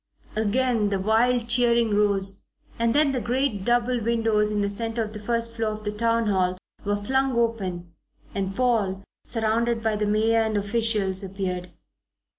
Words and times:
Again 0.35 0.89
the 0.89 0.97
wild 0.99 1.47
cheering 1.47 1.95
rose, 1.95 2.43
and 2.79 2.95
then 2.95 3.11
the 3.11 3.21
great 3.21 3.63
double 3.63 4.01
windows 4.03 4.49
in 4.49 4.61
the 4.61 4.67
centre 4.67 5.03
of 5.03 5.13
the 5.13 5.19
first 5.19 5.53
floor 5.53 5.71
of 5.73 5.83
the 5.83 5.91
Town 5.91 6.25
Hall 6.25 6.57
were 6.83 6.95
flung 7.03 7.37
open 7.37 7.93
and 8.33 8.55
Paul, 8.55 9.03
surrounded 9.25 9.83
by 9.83 9.95
the 9.95 10.07
mayor 10.07 10.41
and 10.41 10.57
officials, 10.57 11.23
appeared. 11.23 11.69